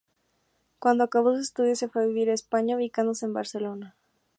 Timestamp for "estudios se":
1.41-1.87